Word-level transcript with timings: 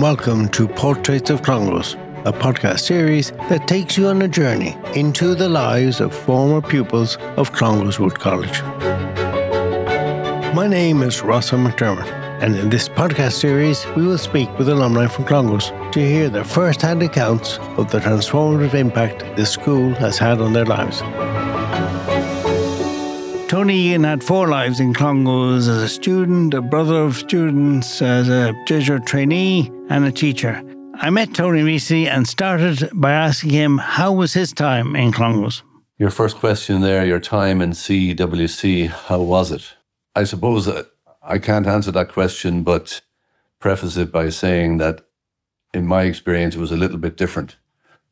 welcome 0.00 0.48
to 0.48 0.66
Portraits 0.66 1.30
of 1.30 1.42
Clongowes, 1.42 1.94
a 2.24 2.32
podcast 2.32 2.80
series 2.80 3.30
that 3.48 3.68
takes 3.68 3.96
you 3.96 4.06
on 4.08 4.22
a 4.22 4.28
journey 4.28 4.76
into 4.94 5.34
the 5.34 5.48
lives 5.48 6.00
of 6.00 6.14
former 6.14 6.60
pupils 6.60 7.16
of 7.36 7.52
Clongowes 7.52 7.98
Wood 7.98 8.18
College. 8.18 8.62
My 10.54 10.66
name 10.66 11.02
is 11.02 11.22
Rossa 11.22 11.56
McDermott, 11.56 12.10
and 12.42 12.56
in 12.56 12.70
this 12.70 12.88
podcast 12.88 13.32
series, 13.32 13.86
we 13.94 14.06
will 14.06 14.18
speak 14.18 14.48
with 14.58 14.68
alumni 14.68 15.06
from 15.06 15.26
Clongowes 15.26 15.70
to 15.92 16.00
hear 16.00 16.28
their 16.28 16.44
first 16.44 16.82
hand 16.82 17.02
accounts 17.02 17.58
of 17.76 17.90
the 17.90 17.98
transformative 17.98 18.74
impact 18.74 19.20
this 19.36 19.50
school 19.50 19.92
has 19.94 20.18
had 20.18 20.40
on 20.40 20.52
their 20.52 20.66
lives. 20.66 21.00
Tony 23.48 23.76
Egan 23.76 24.02
had 24.02 24.24
four 24.24 24.48
lives 24.48 24.80
in 24.80 24.92
Clongowes 24.92 25.68
as 25.68 25.82
a 25.82 25.88
student, 25.88 26.54
a 26.54 26.60
brother 26.60 26.96
of 27.02 27.16
students, 27.16 28.02
as 28.02 28.28
a 28.28 28.52
Jesuit 28.66 29.06
trainee, 29.06 29.70
and 29.88 30.04
a 30.04 30.12
teacher. 30.12 30.62
I 30.94 31.10
met 31.10 31.34
Tony 31.34 31.62
recently 31.62 32.08
and 32.08 32.26
started 32.26 32.88
by 32.94 33.12
asking 33.12 33.50
him 33.50 33.78
how 33.78 34.12
was 34.12 34.32
his 34.32 34.52
time 34.52 34.94
in 34.94 35.12
Clongowes. 35.12 35.62
Your 35.98 36.10
first 36.10 36.36
question 36.36 36.80
there, 36.80 37.04
your 37.04 37.20
time 37.20 37.60
in 37.60 37.70
CWC, 37.70 38.88
how 38.88 39.20
was 39.20 39.50
it? 39.50 39.74
I 40.14 40.24
suppose 40.24 40.68
I 41.22 41.38
can't 41.38 41.66
answer 41.66 41.90
that 41.92 42.12
question, 42.12 42.62
but 42.62 43.00
preface 43.58 43.96
it 43.96 44.12
by 44.12 44.28
saying 44.28 44.78
that 44.78 45.06
in 45.72 45.86
my 45.86 46.02
experience, 46.02 46.54
it 46.54 46.60
was 46.60 46.72
a 46.72 46.76
little 46.76 46.98
bit 46.98 47.16
different 47.16 47.56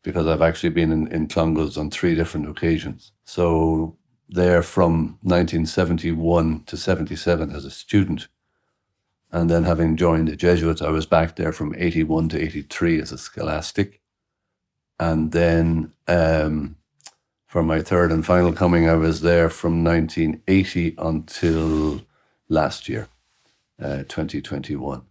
because 0.02 0.26
I've 0.26 0.42
actually 0.42 0.70
been 0.70 0.90
in, 0.90 1.06
in 1.08 1.28
Clongowes 1.28 1.78
on 1.78 1.90
three 1.90 2.14
different 2.14 2.48
occasions. 2.48 3.12
So 3.24 3.96
there 4.28 4.62
from 4.62 5.18
1971 5.22 6.64
to 6.64 6.76
77 6.76 7.50
as 7.50 7.64
a 7.64 7.70
student. 7.70 8.28
And 9.32 9.48
then 9.48 9.64
having 9.64 9.96
joined 9.96 10.28
the 10.28 10.36
Jesuits, 10.36 10.82
I 10.82 10.90
was 10.90 11.06
back 11.06 11.36
there 11.36 11.52
from 11.52 11.74
81 11.74 12.28
to 12.30 12.40
83 12.40 13.00
as 13.00 13.12
a 13.12 13.18
scholastic. 13.18 14.02
And 15.00 15.32
then 15.32 15.92
um, 16.06 16.76
for 17.46 17.62
my 17.62 17.80
third 17.80 18.12
and 18.12 18.24
final 18.24 18.52
coming, 18.52 18.88
I 18.88 18.94
was 18.94 19.22
there 19.22 19.48
from 19.48 19.82
1980 19.82 20.94
until 20.98 22.02
last 22.50 22.90
year, 22.90 23.08
uh, 23.82 24.04
2021. 24.08 25.02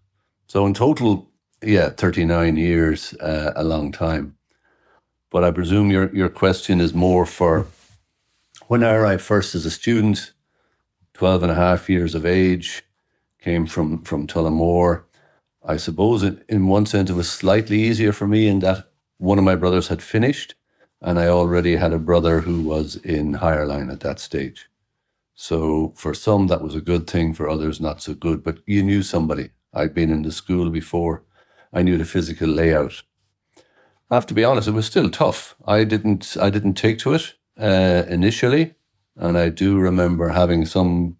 So 0.48 0.68
in 0.68 0.76
total, 0.76 1.32
yeah, 1.64 1.90
39 1.90 2.58
years, 2.58 3.16
uh, 3.16 3.54
a 3.56 3.64
long 3.64 3.92
time. 3.92 4.38
But 5.32 5.44
I 5.44 5.50
presume 5.50 5.90
your, 5.90 6.14
your 6.16 6.30
question 6.30 6.80
is 6.80 6.94
more 6.94 7.26
for 7.26 7.66
when 8.68 8.84
I 8.84 8.94
arrived 8.94 9.24
first 9.24 9.56
as 9.56 9.66
a 9.66 9.72
student, 9.72 10.32
12 11.16 11.44
and 11.44 11.52
a 11.52 11.56
half 11.56 11.90
years 11.90 12.14
of 12.14 12.26
age, 12.26 12.84
came 13.42 13.66
from, 13.66 14.04
from 14.04 14.28
Tullamore. 14.28 15.04
I 15.64 15.78
suppose 15.78 16.24
it, 16.24 16.44
in 16.48 16.68
one 16.68 16.86
sense 16.86 17.10
it 17.10 17.16
was 17.16 17.30
slightly 17.30 17.82
easier 17.82 18.14
for 18.14 18.28
me 18.28 18.48
in 18.48 18.60
that 18.60 18.92
one 19.18 19.38
of 19.38 19.44
my 19.44 19.56
brothers 19.56 19.90
had 19.90 20.02
finished 20.02 20.56
and 21.02 21.20
I 21.20 21.28
already 21.28 21.76
had 21.76 21.94
a 21.94 22.00
brother 22.00 22.42
who 22.42 22.62
was 22.62 22.96
in 22.98 23.34
higher 23.34 23.66
line 23.66 23.90
at 23.90 24.02
that 24.02 24.20
stage. 24.20 24.70
So 25.34 25.94
for 25.96 26.14
some 26.14 26.48
that 26.48 26.62
was 26.62 26.76
a 26.76 26.82
good 26.82 27.08
thing, 27.08 27.34
for 27.34 27.50
others 27.50 27.82
not 27.82 28.02
so 28.02 28.14
good. 28.14 28.44
But 28.44 28.60
you 28.68 28.84
knew 28.84 29.02
somebody. 29.02 29.50
I'd 29.74 29.96
been 29.96 30.12
in 30.12 30.22
the 30.22 30.32
school 30.32 30.70
before. 30.70 31.24
I 31.74 31.82
knew 31.82 31.98
the 31.98 32.06
physical 32.06 32.48
layout. 32.48 33.02
I 34.12 34.16
have 34.16 34.28
to 34.28 34.34
be 34.34 34.44
honest, 34.44 34.68
it 34.68 34.72
was 34.72 34.86
still 34.86 35.10
tough. 35.10 35.56
I 35.66 35.84
didn't 35.84 36.38
I 36.40 36.50
didn't 36.50 36.76
take 36.76 37.00
to 37.00 37.14
it 37.14 37.34
uh, 37.58 38.04
initially, 38.08 38.76
and 39.16 39.38
I 39.38 39.50
do 39.50 39.80
remember 39.80 40.30
having 40.30 40.66
some 40.66 41.18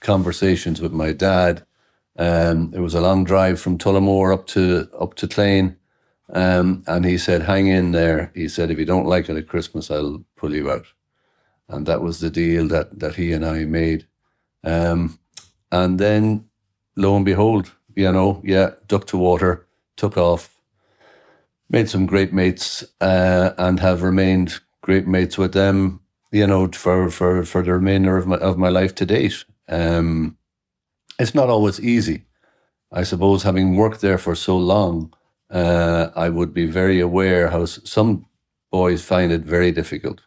conversations 0.00 0.80
with 0.80 0.92
my 0.92 1.12
dad. 1.12 1.64
Um, 2.18 2.72
it 2.74 2.80
was 2.80 2.94
a 2.94 3.00
long 3.00 3.24
drive 3.24 3.60
from 3.60 3.78
Tullamore 3.78 4.32
up 4.32 4.46
to 4.48 4.88
up 4.98 5.14
to 5.14 5.28
Clane, 5.28 5.76
um, 6.32 6.82
and 6.86 7.04
he 7.04 7.18
said, 7.18 7.42
"Hang 7.42 7.68
in 7.68 7.92
there." 7.92 8.32
He 8.34 8.48
said, 8.48 8.70
"If 8.70 8.78
you 8.78 8.84
don't 8.84 9.06
like 9.06 9.28
it 9.28 9.36
at 9.36 9.48
Christmas, 9.48 9.90
I'll 9.90 10.24
pull 10.36 10.54
you 10.54 10.70
out." 10.70 10.86
And 11.68 11.86
that 11.86 12.02
was 12.02 12.20
the 12.20 12.30
deal 12.30 12.66
that 12.68 12.98
that 12.98 13.14
he 13.16 13.32
and 13.32 13.44
I 13.44 13.64
made. 13.64 14.06
Um, 14.64 15.18
and 15.70 15.98
then, 15.98 16.46
lo 16.96 17.16
and 17.16 17.24
behold, 17.24 17.72
you 17.94 18.10
know, 18.10 18.40
yeah, 18.44 18.70
duck 18.88 19.06
to 19.08 19.18
water, 19.18 19.66
took 19.96 20.16
off, 20.16 20.58
made 21.70 21.88
some 21.88 22.06
great 22.06 22.32
mates, 22.32 22.84
uh, 23.00 23.50
and 23.58 23.80
have 23.80 24.02
remained 24.02 24.60
great 24.82 25.06
mates 25.06 25.38
with 25.38 25.52
them, 25.52 26.00
you 26.32 26.46
know, 26.46 26.68
for 26.72 27.10
for 27.10 27.44
for 27.44 27.62
the 27.62 27.72
remainder 27.72 28.16
of 28.16 28.26
my 28.26 28.38
of 28.38 28.58
my 28.58 28.68
life 28.68 28.94
to 28.96 29.06
date. 29.06 29.44
Um, 29.68 30.36
it's 31.18 31.34
not 31.34 31.48
always 31.48 31.80
easy. 31.80 32.24
I 32.92 33.02
suppose 33.02 33.42
having 33.42 33.76
worked 33.76 34.00
there 34.00 34.18
for 34.18 34.34
so 34.34 34.56
long, 34.56 35.12
uh, 35.50 36.08
I 36.16 36.28
would 36.28 36.54
be 36.54 36.66
very 36.66 37.00
aware 37.00 37.48
how 37.48 37.64
some 37.66 38.26
boys 38.70 39.04
find 39.04 39.32
it 39.32 39.42
very 39.42 39.72
difficult, 39.72 40.20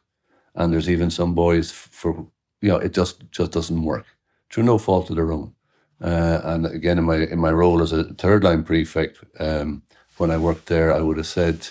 and 0.56 0.72
there's 0.72 0.90
even 0.90 1.10
some 1.10 1.34
boys 1.34 1.72
for 1.72 2.28
you 2.62 2.70
know 2.70 2.78
it 2.78 2.94
just 2.94 3.24
just 3.32 3.52
doesn't 3.52 3.84
work 3.84 4.06
through 4.52 4.64
no 4.64 4.78
fault 4.78 5.10
of 5.10 5.16
their 5.16 5.32
own. 5.32 5.54
Uh, 6.02 6.42
and 6.44 6.66
again, 6.66 6.98
in 6.98 7.04
my 7.06 7.18
in 7.18 7.40
my 7.40 7.52
role 7.52 7.82
as 7.82 7.92
a 7.94 8.04
third 8.16 8.44
line 8.44 8.64
prefect, 8.64 9.20
um, 9.40 9.84
when 10.18 10.32
I 10.32 10.38
worked 10.38 10.68
there, 10.68 10.94
I 10.94 11.02
would 11.02 11.18
have 11.18 11.28
said 11.28 11.70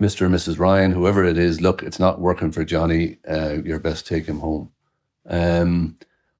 Mr. 0.00 0.26
and 0.26 0.34
Mrs. 0.34 0.58
Ryan, 0.58 0.92
whoever 0.92 1.24
it 1.24 1.38
is, 1.38 1.60
look, 1.60 1.82
it's 1.82 1.98
not 1.98 2.20
working 2.20 2.52
for 2.52 2.64
Johnny. 2.64 3.18
Uh, 3.28 3.58
you're 3.64 3.80
best 3.80 4.06
take 4.06 4.26
him 4.26 4.40
home. 4.40 4.70
Um, 5.28 5.96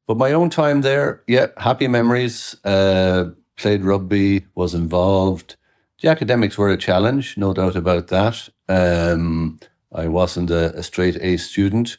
but 0.06 0.16
my 0.16 0.32
own 0.32 0.50
time 0.50 0.82
there, 0.82 1.22
yeah, 1.26 1.48
happy 1.56 1.88
memories. 1.88 2.56
Uh, 2.64 3.30
played 3.56 3.84
rugby, 3.84 4.46
was 4.54 4.74
involved. 4.74 5.56
The 6.00 6.08
academics 6.08 6.58
were 6.58 6.68
a 6.68 6.76
challenge, 6.76 7.36
no 7.36 7.54
doubt 7.54 7.74
about 7.74 8.08
that. 8.08 8.48
Um, 8.68 9.58
I 9.92 10.08
wasn't 10.08 10.50
a, 10.50 10.76
a, 10.76 10.82
straight 10.82 11.16
A 11.22 11.38
student, 11.38 11.96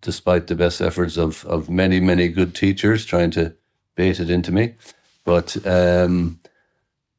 despite 0.00 0.48
the 0.48 0.56
best 0.56 0.80
efforts 0.80 1.16
of 1.16 1.44
of 1.46 1.70
many, 1.70 2.00
many 2.00 2.28
good 2.28 2.54
teachers 2.54 3.06
trying 3.06 3.30
to 3.32 3.54
bait 3.94 4.18
it 4.18 4.30
into 4.30 4.52
me. 4.52 4.74
But 5.24 5.56
um, 5.66 6.40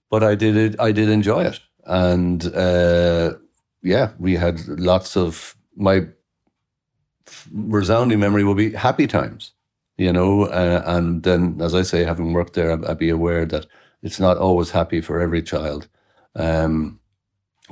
but 0.10 0.24
I 0.24 0.36
did 0.36 0.58
it. 0.58 0.80
I 0.80 0.92
did 0.92 1.10
enjoy 1.10 1.46
it, 1.46 1.62
and 1.86 2.46
uh, 2.54 3.36
yeah, 3.82 4.12
we 4.20 4.36
had 4.36 4.68
lots 4.68 5.16
of 5.16 5.56
my 5.76 6.08
resounding 7.54 8.20
memory 8.20 8.44
will 8.44 8.56
be 8.56 8.74
happy 8.74 9.08
times, 9.08 9.54
you 10.02 10.12
know, 10.12 10.46
uh, 10.46 10.82
and 10.88 11.22
then 11.22 11.62
as 11.62 11.76
I 11.76 11.84
say, 11.84 12.04
having 12.04 12.34
worked 12.34 12.56
there, 12.56 12.72
I'd, 12.72 12.84
I'd, 12.86 12.98
be 12.98 13.12
aware 13.12 13.46
that 13.46 13.68
it's 14.02 14.20
not 14.20 14.38
always 14.38 14.72
happy 14.72 15.00
for 15.00 15.20
every 15.22 15.44
child. 15.44 15.88
Um, 16.36 17.00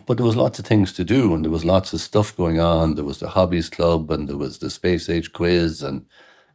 but 0.06 0.17
there 0.17 0.25
was 0.28 0.35
lots 0.35 0.59
of 0.59 0.66
things 0.66 0.94
to 0.94 1.03
do, 1.03 1.34
and 1.34 1.44
there 1.44 1.51
was 1.51 1.66
lots 1.66 1.91
of 1.91 2.01
stuff 2.01 2.38
going 2.38 2.59
on. 2.59 2.94
There 2.94 3.03
was 3.03 3.19
the 3.19 3.29
hobbies 3.29 3.68
club, 3.68 4.12
and 4.12 4.29
there 4.29 4.38
was 4.38 4.59
the 4.59 4.69
space 4.69 5.09
age 5.09 5.34
quiz, 5.34 5.81
and 5.81 6.06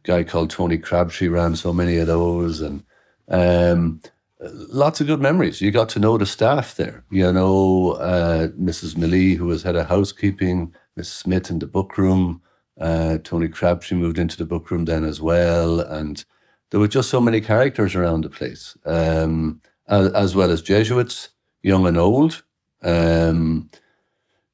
a 0.05 0.07
guy 0.07 0.23
called 0.23 0.49
Tony 0.49 0.77
Crabtree 0.77 1.27
ran 1.27 1.57
so 1.57 1.73
many 1.73 1.97
of 1.97 2.07
those, 2.07 2.61
and 2.61 2.81
um, 3.27 3.99
lots 4.39 5.01
of 5.01 5.07
good 5.07 5.19
memories. 5.19 5.59
You 5.59 5.71
got 5.71 5.89
to 5.89 5.99
know 5.99 6.17
the 6.17 6.25
staff 6.25 6.75
there. 6.75 7.03
You 7.11 7.33
know, 7.33 7.97
uh, 7.99 8.47
Mrs. 8.57 8.95
Millie, 8.95 9.33
who 9.33 9.47
was 9.47 9.63
head 9.63 9.75
of 9.75 9.87
housekeeping, 9.87 10.73
Miss 10.95 11.11
Smith 11.11 11.49
in 11.49 11.59
the 11.59 11.67
book 11.67 11.97
room. 11.97 12.41
Uh, 12.79 13.17
Tony 13.23 13.47
Crabtree 13.47 13.97
moved 13.97 14.19
into 14.19 14.37
the 14.37 14.45
book 14.45 14.69
room 14.69 14.85
then 14.85 15.03
as 15.03 15.21
well. 15.21 15.79
And 15.79 16.23
there 16.69 16.79
were 16.79 16.87
just 16.87 17.09
so 17.09 17.21
many 17.21 17.41
characters 17.41 17.95
around 17.95 18.23
the 18.23 18.29
place, 18.29 18.77
um, 18.85 19.61
as, 19.87 20.11
as, 20.13 20.35
well 20.35 20.51
as 20.51 20.61
Jesuits, 20.61 21.29
young 21.61 21.87
and 21.87 21.97
old. 21.97 22.43
Um, 22.83 23.69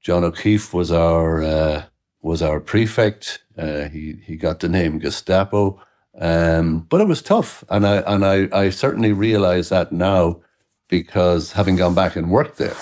John 0.02 0.24
O'Keefe 0.24 0.74
was 0.74 0.92
our 0.92 1.44
uh, 1.44 1.84
was 2.22 2.42
our 2.42 2.60
prefect. 2.60 3.44
Uh, 3.58 3.90
he 3.90 4.18
he 4.24 4.36
got 4.36 4.60
the 4.60 4.70
name 4.70 5.00
Gestapo. 5.00 5.82
Um, 6.20 6.80
but 6.90 7.00
it 7.00 7.08
was 7.08 7.22
tough, 7.22 7.64
and 7.70 7.88
I 7.88 7.98
and 8.06 8.26
I, 8.26 8.50
I 8.52 8.70
certainly 8.70 9.14
realize 9.14 9.70
that 9.70 9.92
now 9.92 10.42
because 10.90 11.54
having 11.54 11.78
gone 11.78 11.96
back 11.96 12.16
and 12.16 12.30
worked 12.30 12.58
there, 12.58 12.76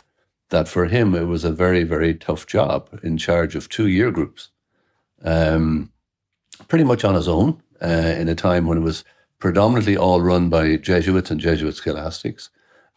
that 0.50 0.68
for 0.68 0.86
him 0.86 1.14
it 1.14 1.25
was 1.25 1.44
a 1.44 1.52
very 1.52 1.84
very 1.84 2.16
tough 2.16 2.48
job 2.48 2.90
in 3.04 3.18
charge 3.18 3.56
of 3.56 3.69
two 3.69 3.88
year 3.88 4.10
groups, 4.10 4.50
um, 5.24 5.92
pretty 6.68 6.83
much 6.83 7.04
on 7.04 7.16
his 7.16 7.27
own 7.27 7.62
uh, 7.81 8.16
in 8.18 8.27
a 8.27 8.36
time 8.36 8.68
when 8.68 8.77
it 8.77 8.81
was 8.81 9.04
predominantly 9.39 9.98
all 9.98 10.21
run 10.21 10.50
by 10.50 10.75
Jesuits 10.75 11.31
and 11.31 11.39
Jesuit 11.39 11.75
scholastics. 11.75 12.50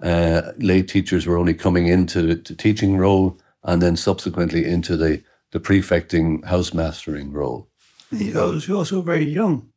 Uh, 0.03 0.53
lay 0.59 0.83
teachers 0.83 1.27
were 1.27 1.39
only 1.39 1.55
coming 1.55 1.87
into 1.87 2.23
the 2.23 2.37
teaching 2.37 2.97
role 2.97 3.39
and 3.63 3.81
then 3.81 3.97
subsequently 3.97 4.65
into 4.65 4.97
the 4.97 5.23
the 5.53 5.61
prefecting 5.61 6.43
house 6.43 6.75
mastering 6.75 7.31
role. 7.33 7.69
He 8.11 8.33
was 8.33 8.69
also 8.69 9.03
very 9.03 9.25
young. 9.25 9.71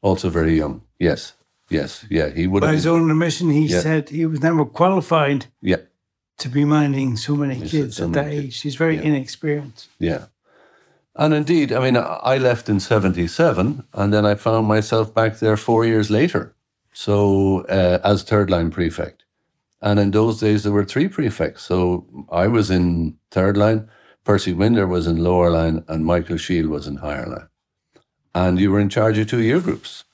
Also 0.00 0.30
very 0.30 0.56
young. 0.56 0.82
Yes. 0.98 1.34
Yes. 1.68 2.04
Yeah. 2.10 2.30
He 2.30 2.46
would. 2.46 2.62
By 2.62 2.72
his 2.72 2.86
own 2.86 3.10
admission, 3.10 3.50
he 3.50 3.66
yeah. 3.66 3.80
said 3.80 4.08
he 4.08 4.26
was 4.26 4.42
never 4.42 4.64
qualified. 4.64 5.46
Yeah. 5.60 5.76
To 6.38 6.48
be 6.48 6.64
minding 6.64 7.16
so 7.16 7.36
many 7.36 7.60
kids 7.60 8.00
at 8.00 8.12
that 8.14 8.26
age, 8.26 8.60
he's 8.62 8.74
very 8.74 8.96
yeah. 8.96 9.02
inexperienced. 9.02 9.88
Yeah. 9.98 10.26
And 11.14 11.34
indeed, 11.34 11.72
I 11.72 11.80
mean, 11.80 11.96
I 11.96 12.38
left 12.38 12.68
in 12.68 12.80
77 12.80 13.84
and 13.92 14.12
then 14.12 14.24
I 14.24 14.34
found 14.34 14.66
myself 14.66 15.14
back 15.14 15.38
there 15.38 15.56
four 15.56 15.84
years 15.84 16.10
later. 16.10 16.54
So, 16.94 17.62
uh, 17.66 17.98
as 18.04 18.22
third 18.22 18.50
line 18.50 18.70
prefect. 18.70 19.24
And 19.80 19.98
in 19.98 20.12
those 20.12 20.40
days, 20.40 20.62
there 20.62 20.72
were 20.72 20.84
three 20.84 21.08
prefects. 21.08 21.64
So 21.64 22.06
I 22.30 22.46
was 22.46 22.70
in 22.70 23.18
third 23.30 23.56
line, 23.56 23.88
Percy 24.24 24.52
Winder 24.52 24.86
was 24.86 25.06
in 25.06 25.16
lower 25.16 25.50
line, 25.50 25.84
and 25.88 26.06
Michael 26.06 26.36
Shield 26.36 26.70
was 26.70 26.86
in 26.86 26.96
higher 26.96 27.26
line. 27.26 27.48
And 28.34 28.58
you 28.60 28.70
were 28.70 28.80
in 28.80 28.88
charge 28.88 29.18
of 29.18 29.28
two 29.28 29.42
year 29.42 29.60
groups. 29.60 30.04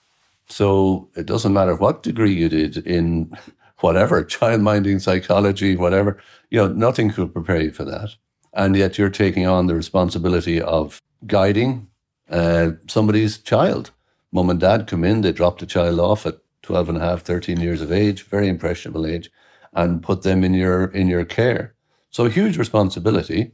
So 0.49 1.11
it 1.15 1.27
doesn't 1.27 1.53
matter 1.53 1.75
what 1.75 2.03
degree 2.03 2.33
you 2.33 2.49
did 2.49 2.79
in 2.79 3.37
whatever, 3.81 4.25
child 4.25 4.63
minding, 4.63 4.99
psychology, 4.99 5.77
whatever, 5.77 6.19
you 6.51 6.59
know, 6.59 6.69
nothing 6.69 7.11
could 7.11 7.33
prepare 7.33 7.61
you 7.61 7.71
for 7.71 7.85
that. 7.85 8.17
And 8.59 8.75
yet 8.77 8.99
you're 8.99 9.09
taking 9.09 9.47
on 9.47 9.69
the 9.69 9.75
responsibility 9.77 10.61
of 10.61 11.01
guiding 11.27 11.89
uh, 12.29 12.73
somebody's 12.89 13.39
child. 13.39 13.93
Mum 14.33 14.51
and 14.51 14.61
dad 14.61 14.89
come 14.89 15.05
in, 15.05 15.21
they 15.21 15.33
drop 15.33 15.59
the 15.59 15.67
child 15.67 16.01
off 16.01 16.27
at 16.27 16.39
12 16.63 16.89
and 16.91 16.99
a 16.99 17.01
half, 17.01 17.23
13 17.23 17.61
years 17.61 17.81
of 17.81 17.93
age, 17.93 18.25
very 18.25 18.49
impressionable 18.49 19.07
age, 19.07 19.31
and 19.73 20.03
put 20.03 20.23
them 20.23 20.43
in 20.43 20.55
your 20.55 20.87
in 20.87 21.07
your 21.07 21.25
care. 21.25 21.75
So 22.11 22.27
a 22.27 22.31
huge 22.31 22.59
responsibility, 22.59 23.53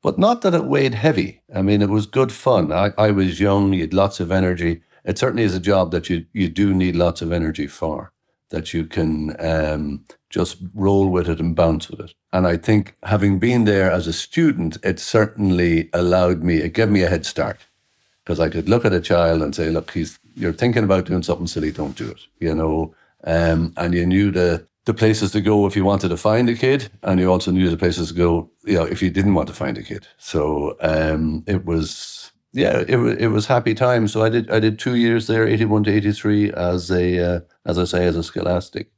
but 0.00 0.16
not 0.18 0.42
that 0.42 0.54
it 0.54 0.64
weighed 0.64 0.94
heavy. 0.94 1.42
I 1.52 1.62
mean, 1.62 1.82
it 1.82 1.90
was 1.90 2.06
good 2.06 2.30
fun. 2.32 2.72
I, 2.72 2.92
I 2.96 3.10
was 3.10 3.40
young, 3.40 3.72
you 3.72 3.80
had 3.80 3.94
lots 3.94 4.20
of 4.20 4.30
energy. 4.30 4.82
It 5.04 5.18
certainly 5.18 5.42
is 5.42 5.56
a 5.56 5.60
job 5.60 5.90
that 5.90 6.08
you 6.08 6.24
you 6.32 6.48
do 6.48 6.72
need 6.72 6.96
lots 6.96 7.20
of 7.20 7.32
energy 7.32 7.66
for, 7.66 8.12
that 8.50 8.72
you 8.72 8.86
can 8.86 9.34
um, 9.40 10.04
just 10.28 10.58
roll 10.74 11.08
with 11.08 11.28
it 11.28 11.40
and 11.40 11.54
bounce 11.54 11.88
with 11.88 12.00
it. 12.00 12.14
And 12.32 12.46
I 12.46 12.56
think 12.56 12.96
having 13.02 13.38
been 13.38 13.64
there 13.64 13.90
as 13.90 14.06
a 14.06 14.12
student, 14.12 14.76
it 14.82 14.98
certainly 14.98 15.88
allowed 15.92 16.42
me, 16.42 16.56
it 16.56 16.74
gave 16.74 16.88
me 16.88 17.02
a 17.02 17.08
head 17.08 17.24
start 17.24 17.60
because 18.24 18.40
I 18.40 18.48
could 18.48 18.68
look 18.68 18.84
at 18.84 18.92
a 18.92 19.00
child 19.00 19.42
and 19.42 19.54
say, 19.54 19.70
look, 19.70 19.92
he's 19.92 20.18
you're 20.34 20.52
thinking 20.52 20.84
about 20.84 21.06
doing 21.06 21.22
something 21.22 21.46
silly, 21.46 21.72
don't 21.72 21.96
do 21.96 22.10
it. 22.10 22.20
You 22.40 22.54
know, 22.54 22.94
um, 23.24 23.72
and 23.76 23.94
you 23.94 24.04
knew 24.04 24.30
the 24.30 24.66
the 24.84 24.94
places 24.94 25.32
to 25.32 25.40
go 25.40 25.66
if 25.66 25.74
you 25.74 25.84
wanted 25.84 26.08
to 26.10 26.16
find 26.16 26.48
a 26.48 26.54
kid, 26.54 26.90
and 27.02 27.18
you 27.18 27.30
also 27.30 27.50
knew 27.50 27.70
the 27.70 27.76
places 27.76 28.08
to 28.08 28.14
go, 28.14 28.50
you 28.64 28.74
know, 28.74 28.84
if 28.84 29.02
you 29.02 29.10
didn't 29.10 29.34
want 29.34 29.48
to 29.48 29.54
find 29.54 29.76
a 29.78 29.82
kid. 29.82 30.06
So 30.16 30.76
um, 30.80 31.42
it 31.46 31.64
was, 31.64 32.30
yeah, 32.52 32.84
it 32.86 32.96
was 32.96 33.16
it 33.16 33.28
was 33.28 33.46
happy 33.46 33.74
times. 33.74 34.12
So 34.12 34.22
I 34.22 34.28
did 34.28 34.50
I 34.50 34.60
did 34.60 34.78
two 34.78 34.96
years 34.96 35.26
there, 35.26 35.46
eighty 35.46 35.64
one 35.64 35.84
to 35.84 35.92
eighty 35.92 36.12
three, 36.12 36.52
as 36.52 36.90
a 36.90 37.36
uh, 37.36 37.40
as 37.64 37.78
I 37.78 37.84
say, 37.84 38.06
as 38.06 38.16
a 38.16 38.22
scholastic, 38.22 38.90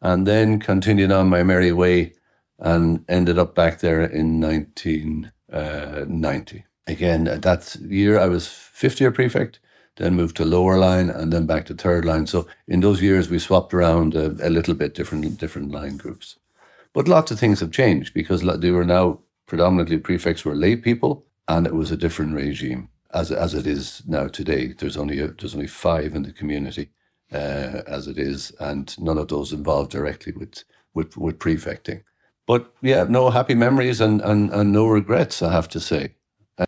and 0.00 0.26
then 0.26 0.60
continued 0.60 1.12
on 1.12 1.28
my 1.28 1.42
merry 1.42 1.72
way, 1.72 2.12
and 2.58 3.04
ended 3.08 3.38
up 3.38 3.54
back 3.54 3.80
there 3.80 4.02
in 4.02 4.40
nineteen 4.40 5.32
uh, 5.52 6.04
ninety 6.08 6.64
again, 6.86 7.24
that 7.24 7.76
year 7.76 8.18
I 8.18 8.26
was 8.26 8.46
fifth 8.46 9.00
year 9.00 9.10
prefect, 9.10 9.60
then 9.96 10.14
moved 10.14 10.36
to 10.36 10.44
lower 10.44 10.78
line 10.78 11.10
and 11.10 11.32
then 11.32 11.46
back 11.46 11.66
to 11.66 11.74
third 11.74 12.04
line. 12.04 12.26
So 12.26 12.46
in 12.68 12.80
those 12.80 13.02
years, 13.02 13.28
we 13.28 13.38
swapped 13.38 13.74
around 13.74 14.14
a, 14.14 14.26
a 14.46 14.50
little 14.50 14.74
bit 14.74 14.94
different 14.94 15.38
different 15.38 15.70
line 15.70 15.96
groups. 15.96 16.38
But 16.92 17.08
lots 17.08 17.30
of 17.30 17.38
things 17.38 17.60
have 17.60 17.72
changed 17.72 18.14
because 18.14 18.42
they 18.60 18.70
were 18.70 18.84
now 18.84 19.20
predominantly 19.46 19.98
prefects 19.98 20.44
were 20.44 20.54
lay 20.54 20.76
people, 20.76 21.26
and 21.46 21.66
it 21.66 21.74
was 21.74 21.90
a 21.90 21.96
different 21.96 22.34
regime 22.34 22.88
as 23.12 23.30
as 23.32 23.54
it 23.54 23.66
is 23.66 24.02
now 24.06 24.28
today. 24.28 24.72
There's 24.72 24.96
only 24.96 25.20
a, 25.20 25.28
there's 25.28 25.54
only 25.54 25.68
five 25.68 26.14
in 26.14 26.22
the 26.22 26.32
community 26.32 26.90
uh, 27.32 27.82
as 27.86 28.06
it 28.06 28.18
is, 28.18 28.52
and 28.60 28.98
none 28.98 29.18
of 29.18 29.28
those 29.28 29.52
involved 29.52 29.90
directly 29.90 30.32
with 30.32 30.64
with, 30.94 31.16
with 31.16 31.38
prefecting. 31.38 32.02
But 32.46 32.72
yeah, 32.80 33.04
no 33.08 33.30
happy 33.30 33.54
memories 33.54 34.00
and, 34.00 34.20
and, 34.22 34.50
and 34.50 34.72
no 34.72 34.86
regrets, 34.86 35.42
I 35.42 35.52
have 35.52 35.68
to 35.70 35.80
say. 35.80 36.14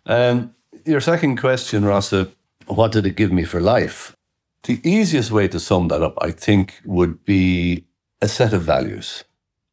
Um, 0.05 0.53
your 0.85 1.01
second 1.01 1.37
question, 1.37 1.85
Rossa, 1.85 2.29
what 2.67 2.91
did 2.91 3.05
it 3.05 3.15
give 3.15 3.31
me 3.31 3.43
for 3.43 3.59
life? 3.59 4.15
The 4.63 4.79
easiest 4.83 5.31
way 5.31 5.47
to 5.47 5.59
sum 5.59 5.87
that 5.87 6.03
up, 6.03 6.17
I 6.21 6.31
think, 6.31 6.81
would 6.85 7.23
be 7.25 7.85
a 8.21 8.27
set 8.27 8.53
of 8.53 8.61
values. 8.61 9.23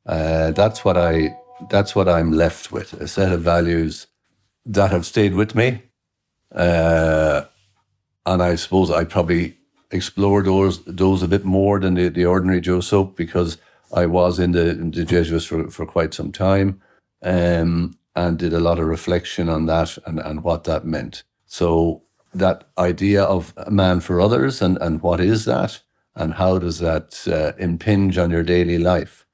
Uh, 0.07 0.53
that's 0.53 0.85
what 0.85 0.97
I. 0.97 1.37
That's 1.71 1.97
what 1.97 2.09
I'm 2.09 2.33
left 2.33 2.71
with. 2.71 2.93
A 2.95 3.09
set 3.09 3.33
of 3.33 3.41
values 3.41 4.07
that 4.67 4.91
have 4.93 5.05
stayed 5.05 5.35
with 5.35 5.55
me, 5.55 5.83
uh, 6.55 7.45
and 8.25 8.43
I 8.43 8.55
suppose 8.55 8.91
I 8.91 9.05
probably 9.05 9.57
explore 9.91 10.43
those 10.43 10.85
those 10.85 11.23
a 11.23 11.29
bit 11.29 11.45
more 11.45 11.81
than 11.81 11.95
the, 11.95 12.09
the 12.09 12.25
ordinary 12.25 12.61
Joe 12.61 12.81
Soap 12.81 13.17
because 13.17 13.59
I 13.95 14.07
was 14.07 14.39
in 14.39 14.53
the, 14.53 14.71
in 14.71 14.91
the 14.91 15.05
Jesuits 15.05 15.45
for, 15.45 15.71
for 15.71 15.87
quite 15.87 16.15
some 16.15 16.33
time. 16.33 16.81
Um, 17.23 17.97
and 18.17 18.39
did 18.39 18.55
a 18.55 18.61
lot 18.61 18.79
of 18.79 18.87
reflection 18.87 19.49
on 19.49 19.67
that 19.67 19.99
and, 20.07 20.19
and 20.19 20.43
what 20.43 20.65
that 20.65 20.87
meant. 20.87 21.23
So 21.47 22.03
that 22.35 22.65
idea 22.79 23.23
of 23.23 23.53
a 23.57 23.71
man 23.71 24.01
for 24.01 24.21
others 24.21 24.63
and, 24.63 24.79
and 24.79 25.03
what 25.03 25.21
is 25.21 25.45
that 25.45 25.81
and 26.17 26.35
how 26.35 26.59
does 26.59 26.79
that 26.79 27.29
uh, 27.29 27.53
impinge 27.63 28.17
on 28.17 28.31
your 28.31 28.43
daily 28.43 28.79
life? 28.79 29.27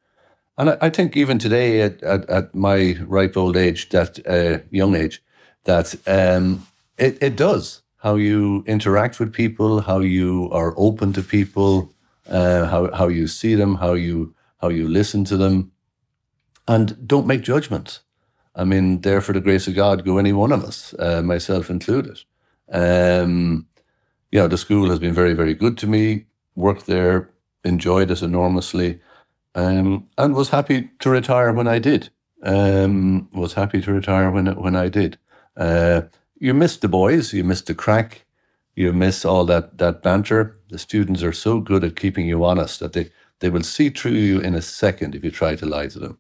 And 0.59 0.71
I, 0.71 0.79
I 0.83 0.91
think 0.91 1.17
even 1.17 1.39
today 1.39 1.81
at, 1.81 2.03
at, 2.03 2.29
at, 2.29 2.55
my 2.55 2.97
ripe 3.07 3.37
old 3.37 3.57
age, 3.57 3.89
that 3.91 4.19
uh, 4.27 4.65
young 4.71 4.97
age, 4.97 5.23
that 5.65 5.95
um, 6.09 6.67
it, 6.99 7.19
it 7.23 7.37
does. 7.37 7.82
How 8.03 8.17
you 8.17 8.65
interact 8.67 9.21
with 9.21 9.33
people, 9.33 9.81
how 9.81 10.01
you 10.01 10.49
are 10.51 10.75
open 10.77 11.13
to 11.13 11.23
people, 11.23 11.95
uh, 12.29 12.67
how, 12.67 12.93
how 12.93 13.07
you 13.07 13.29
see 13.29 13.55
them, 13.55 13.77
how 13.77 13.95
you 13.95 14.35
how 14.61 14.69
you 14.71 14.89
listen 14.89 15.25
to 15.25 15.37
them, 15.37 15.73
and 16.67 17.07
don't 17.07 17.27
make 17.27 17.43
judgments. 17.43 18.01
I 18.55 18.65
mean, 18.65 19.01
there 19.03 19.21
for 19.21 19.33
the 19.33 19.41
grace 19.41 19.69
of 19.69 19.75
God 19.75 20.05
go 20.05 20.19
any 20.19 20.33
one 20.33 20.53
of 20.53 20.65
us, 20.65 20.95
uh, 20.99 21.23
myself 21.23 21.71
included. 21.71 22.21
Um, 22.71 23.67
you 24.31 24.41
know, 24.41 24.49
the 24.49 24.59
school 24.59 24.91
has 24.91 24.99
been 24.99 25.15
very, 25.15 25.35
very 25.35 25.55
good 25.55 25.79
to 25.79 25.87
me. 25.87 26.27
Worked 26.55 26.87
there, 26.87 27.31
enjoyed 27.65 28.11
it 28.11 28.23
enormously, 28.23 29.01
um, 29.55 30.09
and 30.19 30.35
was 30.35 30.49
happy 30.49 30.91
to 31.01 31.11
retire 31.11 31.53
when 31.53 31.69
I 31.69 31.79
did. 31.79 32.11
Um, 32.43 33.29
was 33.33 33.55
happy 33.55 33.81
to 33.81 33.93
retire 33.93 34.31
when 34.31 34.47
when 34.61 34.75
I 34.75 34.89
did. 34.89 35.19
Uh, 35.57 36.03
you 36.43 36.53
miss 36.55 36.77
the 36.77 36.89
boys, 36.89 37.33
you 37.33 37.45
miss 37.45 37.63
the 37.63 37.75
crack, 37.75 38.25
you 38.75 38.93
miss 38.93 39.25
all 39.25 39.45
that 39.45 39.79
that 39.79 40.03
banter. 40.03 40.59
The 40.71 40.79
students 40.79 41.23
are 41.23 41.33
so 41.33 41.61
good 41.61 41.85
at 41.85 41.95
keeping 41.95 42.27
you 42.27 42.45
honest 42.45 42.81
that 42.81 42.93
they 42.93 43.11
they 43.39 43.49
will 43.49 43.63
see 43.63 43.91
through 43.91 44.13
you 44.13 44.41
in 44.41 44.55
a 44.55 44.63
second 44.63 45.15
if 45.15 45.25
you 45.25 45.31
try 45.31 45.55
to 45.57 45.67
lie 45.67 45.87
to 45.87 45.99
them. 46.01 46.19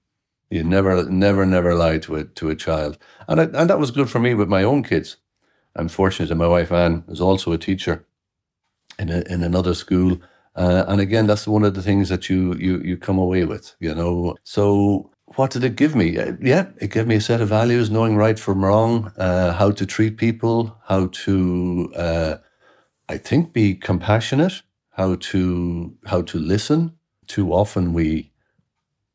You 0.51 0.63
never, 0.63 1.05
never, 1.11 1.47
never 1.47 1.75
lie 1.75 1.99
to 1.99 2.17
a 2.17 2.25
to 2.25 2.51
a 2.51 2.55
child, 2.55 2.99
and 3.27 3.41
I, 3.41 3.45
and 3.45 3.69
that 3.69 3.81
was 3.81 3.91
good 3.91 4.09
for 4.11 4.21
me 4.21 4.35
with 4.35 4.49
my 4.49 4.63
own 4.63 4.85
kids. 4.85 5.17
I'm 5.75 5.89
fortunate 5.89 6.29
that 6.29 6.37
my 6.37 6.49
wife 6.49 6.71
Anne 6.71 7.05
is 7.09 7.21
also 7.21 7.53
a 7.53 7.59
teacher 7.59 8.07
in 8.99 9.11
a, 9.11 9.23
in 9.29 9.43
another 9.43 9.75
school, 9.75 10.21
uh, 10.55 10.85
and 10.87 11.01
again, 11.01 11.27
that's 11.27 11.49
one 11.49 11.65
of 11.65 11.75
the 11.75 11.83
things 11.83 12.09
that 12.11 12.29
you 12.31 12.55
you 12.55 12.81
you 12.85 12.97
come 12.97 13.19
away 13.19 13.45
with, 13.45 13.75
you 13.81 13.95
know. 13.95 14.37
So 14.45 15.11
what 15.37 15.51
did 15.51 15.65
it 15.65 15.77
give 15.77 15.95
me? 15.95 16.19
Uh, 16.19 16.33
yeah, 16.41 16.67
it 16.81 16.91
gave 16.91 17.07
me 17.07 17.17
a 17.17 17.21
set 17.21 17.41
of 17.41 17.49
values, 17.49 17.91
knowing 17.91 18.17
right 18.17 18.39
from 18.39 18.65
wrong, 18.65 19.13
uh, 19.17 19.53
how 19.53 19.71
to 19.73 19.87
treat 19.87 20.17
people, 20.17 20.77
how 20.87 21.09
to, 21.09 21.93
uh, 21.97 22.37
I 23.09 23.19
think, 23.19 23.53
be 23.53 23.75
compassionate, 23.75 24.63
how 24.91 25.17
to 25.17 25.97
how 26.07 26.23
to 26.23 26.39
listen. 26.39 26.97
Too 27.27 27.53
often 27.53 27.93
we 27.93 28.33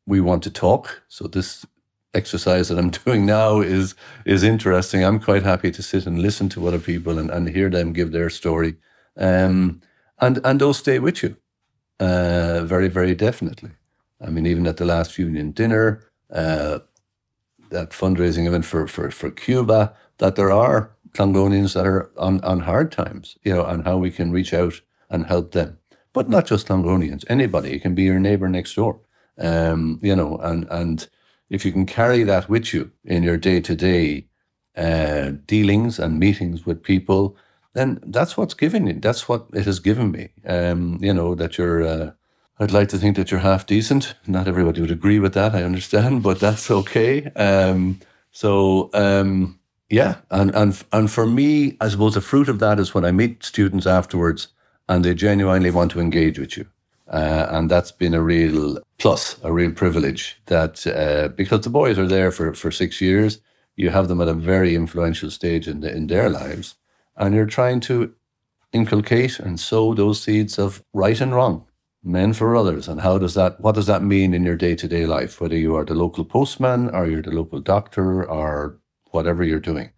we 0.06 0.20
want 0.20 0.42
to 0.44 0.50
talk. 0.50 1.02
So 1.08 1.28
this 1.28 1.66
exercise 2.14 2.68
that 2.68 2.78
I'm 2.78 2.90
doing 3.04 3.26
now 3.26 3.60
is 3.60 3.94
is 4.24 4.42
interesting. 4.42 5.04
I'm 5.04 5.20
quite 5.20 5.42
happy 5.44 5.70
to 5.70 5.82
sit 5.82 6.06
and 6.06 6.20
listen 6.20 6.48
to 6.50 6.66
other 6.68 6.80
people 6.80 7.18
and, 7.18 7.30
and 7.30 7.48
hear 7.48 7.70
them 7.70 7.92
give 7.92 8.12
their 8.12 8.30
story. 8.30 8.76
Um, 9.16 9.80
and 10.20 10.40
and 10.44 10.60
those 10.60 10.78
stay 10.78 10.98
with 10.98 11.22
you. 11.22 11.36
Uh, 12.00 12.62
very, 12.64 12.88
very 12.88 13.14
definitely. 13.14 13.70
I 14.20 14.30
mean, 14.30 14.46
even 14.46 14.66
at 14.66 14.76
the 14.76 14.84
last 14.84 15.18
union 15.18 15.52
dinner, 15.52 16.02
uh, 16.32 16.80
that 17.70 17.90
fundraising 17.90 18.46
event 18.46 18.64
for, 18.64 18.86
for, 18.86 19.10
for 19.10 19.30
Cuba, 19.30 19.94
that 20.18 20.36
there 20.36 20.50
are 20.52 20.92
Clongonians 21.12 21.74
that 21.74 21.86
are 21.86 22.10
on, 22.18 22.40
on 22.42 22.60
hard 22.60 22.92
times, 22.92 23.36
you 23.44 23.54
know, 23.54 23.64
and 23.64 23.84
how 23.84 23.96
we 23.98 24.10
can 24.10 24.32
reach 24.32 24.54
out 24.54 24.80
and 25.10 25.26
help 25.26 25.52
them. 25.52 25.78
But 26.12 26.28
not 26.28 26.46
just 26.46 26.68
Clongonians, 26.68 27.24
anybody. 27.28 27.72
It 27.74 27.82
can 27.82 27.94
be 27.94 28.04
your 28.04 28.20
neighbor 28.20 28.48
next 28.48 28.74
door 28.74 29.00
um, 29.38 29.98
you 30.02 30.14
know, 30.16 30.38
and 30.38 30.66
and 30.70 31.08
if 31.50 31.64
you 31.64 31.72
can 31.72 31.86
carry 31.86 32.24
that 32.24 32.48
with 32.48 32.72
you 32.74 32.92
in 33.04 33.22
your 33.22 33.36
day 33.36 33.60
to 33.60 33.74
day 33.74 34.26
dealings 35.46 35.98
and 35.98 36.18
meetings 36.18 36.66
with 36.66 36.82
people, 36.82 37.36
then 37.74 38.00
that's 38.06 38.36
what's 38.36 38.54
given 38.54 38.86
you. 38.86 38.94
That's 38.94 39.28
what 39.28 39.46
it 39.54 39.64
has 39.66 39.80
given 39.80 40.10
me. 40.12 40.30
Um, 40.46 40.98
you 41.00 41.12
know 41.14 41.34
that 41.34 41.58
you're. 41.58 41.82
Uh, 41.84 42.12
I'd 42.60 42.72
like 42.72 42.88
to 42.88 42.98
think 42.98 43.16
that 43.16 43.30
you're 43.30 43.40
half 43.40 43.66
decent. 43.66 44.14
Not 44.26 44.48
everybody 44.48 44.80
would 44.80 44.90
agree 44.90 45.20
with 45.20 45.34
that. 45.34 45.54
I 45.54 45.62
understand, 45.62 46.22
but 46.28 46.40
that's 46.40 46.70
okay. 46.70 47.26
Um, 47.36 48.00
so 48.32 48.90
um, 48.94 49.58
yeah, 49.88 50.16
and 50.30 50.54
and 50.54 50.84
and 50.92 51.10
for 51.10 51.26
me, 51.26 51.76
I 51.80 51.88
suppose 51.88 52.14
the 52.14 52.20
fruit 52.20 52.48
of 52.48 52.58
that 52.58 52.78
is 52.78 52.94
when 52.94 53.04
I 53.04 53.12
meet 53.12 53.44
students 53.44 53.86
afterwards, 53.86 54.48
and 54.88 55.04
they 55.04 55.14
genuinely 55.14 55.70
want 55.70 55.92
to 55.92 56.00
engage 56.00 56.38
with 56.38 56.56
you. 56.56 56.66
Uh, 57.10 57.46
and 57.50 57.70
that's 57.70 57.90
been 57.90 58.12
a 58.12 58.20
real 58.20 58.78
plus, 58.98 59.40
a 59.42 59.50
real 59.50 59.72
privilege 59.72 60.38
that 60.46 60.86
uh, 60.86 61.28
because 61.28 61.62
the 61.62 61.70
boys 61.70 61.98
are 61.98 62.06
there 62.06 62.30
for, 62.30 62.52
for 62.52 62.70
six 62.70 63.00
years, 63.00 63.40
you 63.76 63.88
have 63.88 64.08
them 64.08 64.20
at 64.20 64.28
a 64.28 64.34
very 64.34 64.74
influential 64.74 65.30
stage 65.30 65.66
in, 65.66 65.80
the, 65.80 65.90
in 65.90 66.08
their 66.08 66.28
lives, 66.28 66.74
and 67.16 67.34
you're 67.34 67.46
trying 67.46 67.80
to 67.80 68.12
inculcate 68.72 69.38
and 69.38 69.58
sow 69.58 69.94
those 69.94 70.20
seeds 70.20 70.58
of 70.58 70.82
right 70.92 71.18
and 71.18 71.34
wrong. 71.34 71.67
Men 72.02 72.32
for 72.32 72.56
others. 72.56 72.88
And 72.88 73.00
how 73.00 73.18
does 73.18 73.34
that, 73.34 73.60
what 73.60 73.74
does 73.74 73.86
that 73.86 74.02
mean 74.02 74.34
in 74.34 74.44
your 74.44 74.56
day 74.56 74.74
to 74.74 74.88
day 74.88 75.06
life, 75.06 75.40
whether 75.40 75.56
you 75.56 75.76
are 75.76 75.84
the 75.84 75.94
local 75.94 76.24
postman 76.24 76.90
or 76.90 77.06
you're 77.06 77.22
the 77.22 77.30
local 77.30 77.60
doctor 77.60 78.24
or 78.24 78.78
whatever 79.10 79.42
you're 79.42 79.60
doing? 79.60 79.90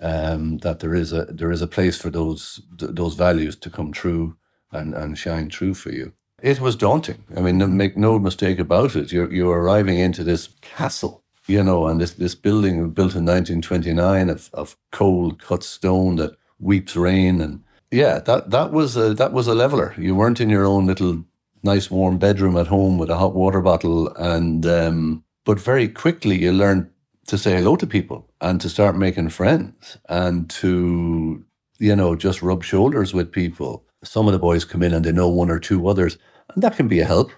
Um, 0.00 0.58
that 0.58 0.80
there 0.80 0.94
is 0.94 1.12
a 1.12 1.26
there 1.26 1.52
is 1.52 1.62
a 1.62 1.68
place 1.68 1.96
for 1.96 2.10
those 2.10 2.60
those 2.76 3.14
values 3.14 3.54
to 3.56 3.70
come 3.70 3.92
true 3.92 4.36
and, 4.72 4.92
and 4.92 5.16
shine 5.16 5.48
true 5.48 5.72
for 5.72 5.92
you. 5.92 6.12
It 6.42 6.60
was 6.60 6.76
daunting. 6.76 7.24
I 7.36 7.40
mean, 7.40 7.76
make 7.76 7.96
no 7.96 8.18
mistake 8.18 8.58
about 8.58 8.96
it. 8.96 9.12
You're 9.12 9.32
you're 9.32 9.62
arriving 9.62 9.98
into 9.98 10.24
this 10.24 10.48
castle, 10.60 11.22
you 11.46 11.62
know, 11.62 11.86
and 11.86 12.00
this 12.00 12.14
this 12.14 12.34
building 12.34 12.90
built 12.90 13.14
in 13.14 13.24
1929 13.24 14.28
of, 14.30 14.50
of 14.52 14.76
cold 14.90 15.40
cut 15.40 15.62
stone 15.62 16.16
that 16.16 16.36
weeps 16.58 16.96
rain, 16.96 17.40
and 17.40 17.62
yeah, 17.90 18.18
that 18.18 18.50
that 18.50 18.72
was 18.72 18.96
a 18.96 19.14
that 19.14 19.32
was 19.32 19.46
a 19.46 19.54
leveler. 19.54 19.94
You 19.96 20.16
weren't 20.16 20.40
in 20.40 20.50
your 20.50 20.66
own 20.66 20.86
little 20.86 21.24
nice 21.64 21.90
warm 21.90 22.18
bedroom 22.18 22.56
at 22.56 22.66
home 22.66 22.98
with 22.98 23.10
a 23.10 23.16
hot 23.16 23.34
water 23.34 23.60
bottle, 23.60 24.08
and 24.16 24.66
um, 24.66 25.24
but 25.44 25.60
very 25.60 25.88
quickly 25.88 26.36
you 26.36 26.52
learn 26.52 26.90
to 27.26 27.38
say 27.38 27.56
hello 27.56 27.76
to 27.76 27.86
people 27.86 28.30
and 28.40 28.60
to 28.60 28.68
start 28.68 28.96
making 28.96 29.30
friends 29.30 29.96
and 30.08 30.50
to, 30.50 31.42
you 31.78 31.96
know, 31.96 32.14
just 32.14 32.42
rub 32.42 32.62
shoulders 32.62 33.14
with 33.14 33.32
people. 33.32 33.84
Some 34.02 34.26
of 34.26 34.32
the 34.32 34.38
boys 34.38 34.64
come 34.64 34.82
in 34.82 34.92
and 34.92 35.04
they 35.04 35.12
know 35.12 35.28
one 35.28 35.50
or 35.50 35.58
two 35.58 35.88
others, 35.88 36.18
and 36.54 36.62
that 36.62 36.76
can 36.76 36.88
be 36.88 37.00
a 37.00 37.06
help, 37.06 37.32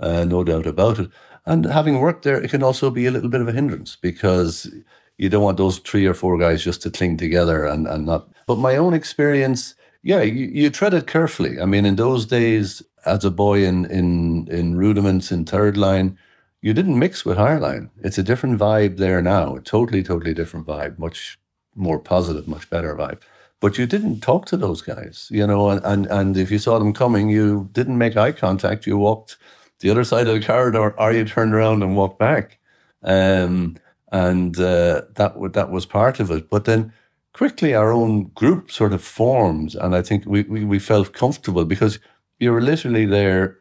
uh, 0.00 0.24
no 0.24 0.42
doubt 0.42 0.66
about 0.66 0.98
it. 0.98 1.10
And 1.46 1.64
having 1.64 2.00
worked 2.00 2.24
there, 2.24 2.42
it 2.42 2.50
can 2.50 2.62
also 2.62 2.90
be 2.90 3.06
a 3.06 3.10
little 3.10 3.30
bit 3.30 3.40
of 3.40 3.48
a 3.48 3.52
hindrance 3.52 3.96
because 3.96 4.68
you 5.16 5.28
don't 5.28 5.42
want 5.42 5.58
those 5.58 5.78
three 5.78 6.06
or 6.06 6.14
four 6.14 6.38
guys 6.38 6.64
just 6.64 6.82
to 6.82 6.90
cling 6.90 7.16
together 7.16 7.64
and, 7.64 7.86
and 7.86 8.06
not. 8.06 8.28
But 8.46 8.56
my 8.56 8.76
own 8.76 8.94
experience, 8.94 9.74
yeah, 10.02 10.22
you, 10.22 10.46
you 10.46 10.70
tread 10.70 10.94
it 10.94 11.06
carefully. 11.06 11.60
I 11.60 11.66
mean, 11.66 11.86
in 11.86 11.96
those 11.96 12.26
days, 12.26 12.82
as 13.04 13.24
a 13.24 13.30
boy 13.30 13.64
in, 13.64 13.84
in, 13.86 14.48
in 14.48 14.76
rudiments 14.76 15.32
in 15.32 15.44
third 15.44 15.76
line, 15.76 16.18
you 16.62 16.74
didn't 16.74 16.98
mix 16.98 17.24
with 17.24 17.38
line. 17.38 17.90
It's 18.02 18.18
a 18.18 18.22
different 18.22 18.58
vibe 18.58 18.98
there 18.98 19.22
now, 19.22 19.56
a 19.56 19.60
totally, 19.60 20.02
totally 20.02 20.34
different 20.34 20.66
vibe, 20.66 20.98
much 20.98 21.38
more 21.74 21.98
positive, 21.98 22.46
much 22.46 22.68
better 22.68 22.94
vibe. 22.94 23.20
But 23.60 23.78
you 23.78 23.86
didn't 23.86 24.20
talk 24.20 24.46
to 24.46 24.56
those 24.56 24.82
guys, 24.82 25.28
you 25.30 25.46
know, 25.46 25.70
and, 25.70 25.84
and, 25.84 26.06
and 26.06 26.36
if 26.36 26.50
you 26.50 26.58
saw 26.58 26.78
them 26.78 26.92
coming, 26.92 27.28
you 27.28 27.68
didn't 27.72 27.98
make 27.98 28.16
eye 28.16 28.32
contact. 28.32 28.86
You 28.86 28.96
walked 28.96 29.36
the 29.80 29.90
other 29.90 30.04
side 30.04 30.28
of 30.28 30.34
the 30.34 30.46
corridor 30.46 30.98
or 30.98 31.12
you 31.12 31.24
turned 31.24 31.54
around 31.54 31.82
and 31.82 31.96
walked 31.96 32.18
back. 32.18 32.58
Um, 33.02 33.76
and 34.12 34.58
uh, 34.58 35.02
that, 35.14 35.34
that 35.52 35.70
was 35.70 35.86
part 35.86 36.20
of 36.20 36.30
it. 36.30 36.50
But 36.50 36.64
then 36.64 36.92
quickly 37.32 37.74
our 37.74 37.92
own 37.92 38.24
group 38.34 38.70
sort 38.70 38.92
of 38.92 39.02
formed. 39.02 39.74
And 39.74 39.94
I 39.94 40.02
think 40.02 40.24
we, 40.26 40.42
we, 40.42 40.64
we 40.64 40.78
felt 40.78 41.12
comfortable 41.12 41.64
because 41.64 41.98
you 42.40 42.50
were 42.52 42.62
literally 42.62 43.06
there 43.06 43.58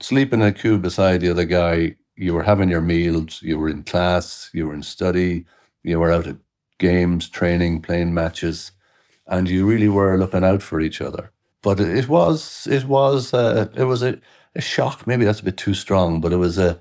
sleeping 0.00 0.40
in 0.40 0.46
a 0.46 0.52
queue 0.52 0.78
beside 0.78 1.20
the 1.20 1.30
other 1.30 1.44
guy 1.44 1.96
you 2.16 2.32
were 2.32 2.44
having 2.44 2.68
your 2.68 2.80
meals, 2.80 3.42
you 3.42 3.58
were 3.58 3.68
in 3.68 3.82
class, 3.82 4.48
you 4.52 4.68
were 4.68 4.74
in 4.74 4.82
study, 4.82 5.44
you 5.82 5.98
were 5.98 6.12
out 6.12 6.26
at 6.26 6.36
games, 6.78 7.28
training, 7.28 7.82
playing 7.82 8.14
matches, 8.14 8.70
and 9.26 9.48
you 9.48 9.66
really 9.66 9.88
were 9.88 10.16
looking 10.16 10.44
out 10.44 10.62
for 10.62 10.80
each 10.80 11.00
other. 11.00 11.32
But 11.62 11.80
it 11.80 12.08
was, 12.08 12.68
it 12.70 12.84
was, 12.84 13.34
uh, 13.34 13.68
it 13.74 13.84
was 13.84 14.02
a, 14.02 14.20
a 14.54 14.60
shock. 14.60 15.06
Maybe 15.06 15.24
that's 15.24 15.40
a 15.40 15.44
bit 15.44 15.56
too 15.56 15.74
strong, 15.74 16.20
but 16.20 16.32
it 16.32 16.36
was 16.36 16.56
a, 16.56 16.80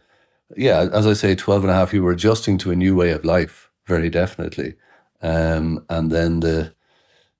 yeah, 0.55 0.87
as 0.93 1.07
I 1.07 1.13
say, 1.13 1.33
12 1.33 1.63
and 1.63 1.71
a 1.71 1.75
half, 1.75 1.93
you 1.93 2.03
were 2.03 2.11
adjusting 2.11 2.59
to 2.59 2.71
a 2.71 2.75
new 2.75 2.95
way 2.95 3.11
of 3.11 3.25
life, 3.25 3.71
very 3.87 4.09
definitely. 4.09 4.75
Um, 5.21 5.83
and 5.89 6.11
then 6.11 6.41
the, 6.41 6.75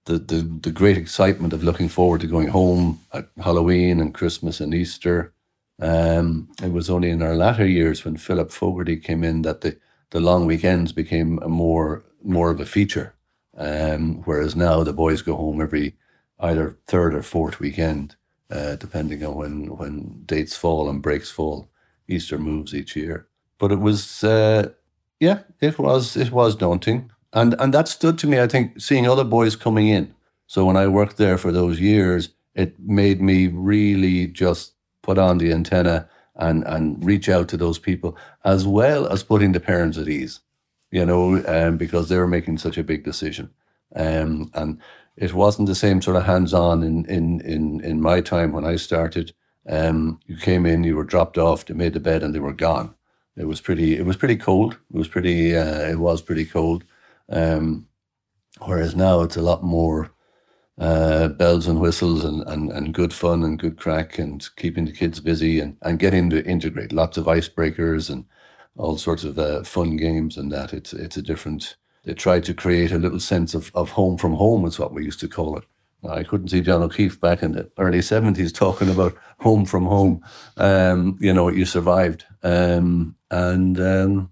the, 0.05 0.19
the, 0.19 0.41
the 0.62 0.72
great 0.72 0.98
excitement 0.98 1.53
of 1.53 1.63
looking 1.63 1.89
forward 1.89 2.22
to 2.22 2.27
going 2.27 2.50
home 2.50 3.00
at 3.13 3.29
Halloween 3.41 4.00
and 4.00 4.13
Christmas 4.13 4.60
and 4.60 4.74
Easter 4.74 5.33
um, 5.81 6.50
it 6.62 6.72
was 6.72 6.89
only 6.89 7.10
in 7.10 7.22
our 7.22 7.36
latter 7.36 7.65
years 7.65 8.05
when 8.05 8.17
Philip 8.17 8.51
Fogarty 8.51 8.98
came 8.98 9.24
in 9.24 9.41
that 9.41 9.62
the, 9.62 9.77
the 10.12 10.19
long 10.19 10.45
weekends 10.45 10.91
became 10.91 11.39
a 11.41 11.50
more 11.50 12.03
more 12.24 12.51
of 12.51 12.62
a 12.62 12.65
feature. 12.65 13.13
Um, 13.57 14.22
whereas 14.24 14.55
now 14.55 14.83
the 14.83 14.93
boys 14.93 15.22
go 15.22 15.36
home 15.36 15.62
every 15.62 15.95
either 16.39 16.77
third 16.88 17.13
or 17.13 17.22
fourth 17.22 17.60
weekend, 17.60 18.15
uh, 18.50 18.75
depending 18.77 19.25
on 19.25 19.36
when 19.36 19.77
when 19.77 20.24
dates 20.25 20.55
fall 20.55 20.89
and 20.89 21.01
breaks 21.01 21.31
fall. 21.31 21.69
Easter 22.07 22.38
moves 22.38 22.74
each 22.74 22.95
year, 22.95 23.27
but 23.57 23.72
it 23.72 23.79
was 23.79 24.24
uh, 24.24 24.69
yeah, 25.19 25.39
it 25.60 25.79
was 25.79 26.15
it 26.15 26.31
was 26.31 26.55
daunting, 26.55 27.12
and 27.34 27.56
and 27.60 27.74
that 27.74 27.88
stood 27.88 28.18
to 28.20 28.28
me. 28.28 28.40
I 28.40 28.48
think 28.48 28.80
seeing 28.80 29.08
other 29.08 29.24
boys 29.24 29.56
coming 29.56 29.88
in. 29.88 30.13
So 30.48 30.66
when 30.66 30.78
I 30.78 30.88
worked 30.88 31.18
there 31.18 31.38
for 31.38 31.52
those 31.52 31.80
years, 31.80 32.30
it 32.56 32.80
made 32.80 33.22
me 33.22 33.48
really 33.48 34.28
just 34.28 34.74
put 35.02 35.18
on 35.18 35.38
the 35.38 35.52
antenna 35.52 36.08
and 36.36 36.63
and 36.66 37.04
reach 37.04 37.30
out 37.30 37.48
to 37.50 37.58
those 37.58 37.78
people 37.78 38.18
as 38.44 38.66
well 38.66 39.08
as 39.08 39.24
putting 39.24 39.52
the 39.52 39.60
parents 39.60 39.98
at 39.98 40.08
ease 40.08 40.40
you 40.92 41.06
know 41.06 41.44
um, 41.48 41.78
because 41.78 42.10
they 42.10 42.18
were 42.18 42.28
making 42.28 42.58
such 42.58 42.78
a 42.78 42.84
big 42.84 43.04
decision 43.04 43.50
um, 43.96 44.50
and 44.54 44.80
it 45.16 45.34
wasn't 45.34 45.68
the 45.68 45.75
same 45.75 46.02
sort 46.02 46.18
of 46.18 46.24
hands-on 46.24 46.82
in 46.82 47.06
in 47.06 47.42
in, 47.42 47.82
in 47.82 48.02
my 48.02 48.20
time 48.22 48.52
when 48.52 48.66
I 48.66 48.78
started 48.78 49.34
um, 49.70 50.20
you 50.25 50.38
came 50.38 50.66
in 50.66 50.84
you 50.84 50.96
were 50.96 51.04
dropped 51.04 51.38
off 51.38 51.66
they 51.66 51.74
made 51.74 51.94
the 51.94 52.00
bed 52.00 52.24
and 52.24 52.34
they 52.34 52.40
were 52.40 52.54
gone 52.54 52.96
it 53.38 53.46
was 53.46 53.62
pretty 53.62 53.96
it 53.98 54.06
was 54.06 54.18
pretty 54.18 54.36
cold 54.36 54.74
it 54.94 54.98
was 54.98 55.08
pretty 55.08 55.56
uh, 55.56 55.82
it 55.82 56.00
was 56.00 56.22
pretty 56.22 56.46
cold 56.46 56.84
um, 57.30 57.88
whereas 58.65 58.96
now 58.96 59.22
it's 59.22 59.38
a 59.38 59.42
lot 59.42 59.63
more 59.63 60.12
uh, 60.77 61.27
bells 61.30 61.68
and 61.68 61.80
whistles 61.80 62.24
and, 62.24 62.42
and, 62.48 62.72
and 62.72 62.94
good 62.94 63.13
fun 63.13 63.44
and 63.44 63.60
good 63.60 63.77
crack 63.77 64.18
and 64.18 64.50
keeping 64.56 64.86
the 64.86 64.92
kids 64.92 65.20
busy 65.20 65.60
and, 65.60 65.77
and 65.84 66.00
getting 66.00 66.30
to 66.30 66.44
integrate 66.46 66.92
lots 66.92 67.18
of 67.18 67.25
icebreakers 67.25 68.10
and 68.10 68.25
all 68.77 68.98
sorts 68.98 69.24
of 69.24 69.38
uh, 69.38 69.63
fun 69.63 69.98
games 69.98 70.38
and 70.38 70.51
that. 70.51 70.74
It's 70.74 70.94
it's 70.94 71.18
a 71.18 71.22
different. 71.22 71.75
They 72.06 72.13
tried 72.13 72.44
to 72.46 72.53
create 72.53 72.92
a 72.92 72.98
little 72.98 73.20
sense 73.20 73.53
of, 73.53 73.72
of 73.75 73.92
home 73.92 74.18
from 74.18 74.34
home, 74.34 74.65
is 74.65 74.77
what 74.77 74.94
we 74.94 75.06
used 75.06 75.22
to 75.22 75.30
call 75.30 75.58
it. 75.58 75.63
I 76.10 76.24
couldn't 76.24 76.50
see 76.50 76.60
John 76.60 76.84
O'Keefe 76.84 77.22
back 77.22 77.44
in 77.44 77.53
the 77.53 77.72
early 77.77 78.00
70s 78.00 78.53
talking 78.53 78.89
about 78.89 79.15
home 79.39 79.65
from 79.65 79.86
home. 79.86 80.22
Um, 80.58 81.18
you 81.22 81.34
know, 81.34 81.48
you 81.48 81.65
survived. 81.65 82.25
Um, 82.44 83.15
and 83.32 83.80
um, 83.80 84.32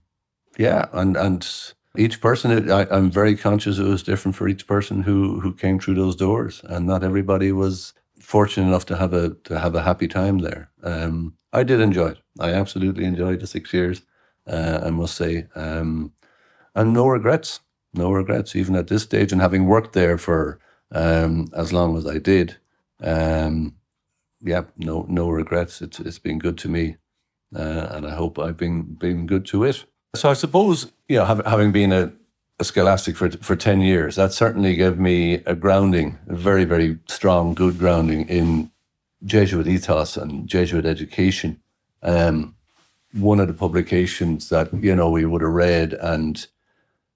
yeah, 0.57 0.87
and, 0.91 1.15
and 1.15 1.73
each 1.97 2.21
person, 2.21 2.71
I, 2.71 2.87
am 2.95 3.11
very 3.11 3.35
conscious 3.35 3.77
it 3.77 3.83
was 3.83 4.03
different 4.03 4.35
for 4.35 4.47
each 4.47 4.65
person 4.67 5.03
who 5.03 5.39
who 5.41 5.53
came 5.53 5.79
through 5.79 5.95
those 5.95 6.15
doors, 6.15 6.61
and 6.65 6.85
not 6.85 7.03
everybody 7.03 7.51
was 7.51 7.93
fortunate 8.19 8.67
enough 8.67 8.85
to 8.87 8.97
have 8.97 9.13
a 9.13 9.31
to 9.43 9.59
have 9.59 9.75
a 9.75 9.81
happy 9.81 10.07
time 10.07 10.39
there. 10.39 10.71
Um, 10.83 11.35
I 11.53 11.63
did 11.63 11.81
enjoy 11.81 12.09
it. 12.09 12.19
I 12.39 12.51
absolutely 12.53 13.05
enjoyed 13.05 13.41
the 13.41 13.47
six 13.47 13.73
years. 13.73 14.03
Uh, 14.47 14.81
I 14.85 14.89
must 14.89 15.15
say, 15.15 15.47
um, 15.55 16.13
and 16.75 16.93
no 16.93 17.07
regrets. 17.07 17.59
No 17.93 18.13
regrets, 18.13 18.55
even 18.55 18.75
at 18.77 18.87
this 18.87 19.03
stage, 19.03 19.33
and 19.33 19.41
having 19.41 19.65
worked 19.65 19.91
there 19.91 20.17
for 20.17 20.59
um, 20.93 21.47
as 21.53 21.73
long 21.73 21.97
as 21.97 22.07
I 22.07 22.19
did. 22.19 22.57
Um, 23.01 23.75
yeah, 24.41 24.63
no 24.77 25.05
no 25.09 25.29
regrets. 25.29 25.81
It's 25.81 25.99
it's 25.99 26.19
been 26.19 26.39
good 26.39 26.57
to 26.59 26.69
me, 26.69 26.95
uh, 27.55 27.87
and 27.91 28.07
I 28.07 28.15
hope 28.15 28.39
I've 28.39 28.57
been 28.57 28.95
been 28.95 29.27
good 29.27 29.45
to 29.47 29.65
it. 29.65 29.85
So 30.13 30.29
I 30.29 30.33
suppose, 30.33 30.91
you 31.07 31.17
know, 31.17 31.25
having 31.25 31.71
been 31.71 31.93
a, 31.93 32.11
a 32.59 32.65
scholastic 32.65 33.15
for, 33.15 33.31
for 33.31 33.55
10 33.55 33.79
years, 33.79 34.17
that 34.17 34.33
certainly 34.33 34.75
gave 34.75 34.99
me 34.99 35.35
a 35.45 35.55
grounding, 35.55 36.19
a 36.27 36.35
very, 36.35 36.65
very 36.65 36.99
strong, 37.07 37.53
good 37.53 37.79
grounding 37.79 38.27
in 38.27 38.71
Jesuit 39.23 39.67
ethos 39.67 40.17
and 40.17 40.49
Jesuit 40.49 40.85
education. 40.85 41.61
Um, 42.03 42.55
one 43.13 43.39
of 43.39 43.47
the 43.47 43.53
publications 43.53 44.49
that, 44.49 44.73
you 44.73 44.93
know, 44.93 45.09
we 45.09 45.25
would 45.25 45.41
have 45.41 45.51
read 45.51 45.93
and 45.93 46.45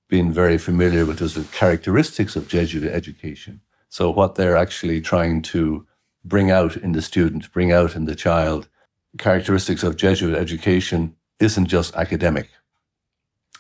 been 0.07 0.31
very 0.31 0.57
familiar 0.57 1.05
with 1.05 1.19
was 1.19 1.33
the 1.33 1.43
characteristics 1.51 2.37
of 2.37 2.47
Jesuit 2.47 2.89
education. 2.89 3.59
So 3.89 4.09
what 4.09 4.35
they're 4.35 4.55
actually 4.55 5.01
trying 5.01 5.41
to 5.43 5.85
bring 6.23 6.49
out 6.49 6.77
in 6.77 6.93
the 6.93 7.01
student, 7.01 7.51
bring 7.51 7.73
out 7.73 7.93
in 7.93 8.05
the 8.05 8.15
child, 8.15 8.69
characteristics 9.17 9.83
of 9.83 9.97
Jesuit 9.97 10.37
education 10.37 11.17
isn't 11.41 11.65
just 11.65 11.93
academic 11.95 12.47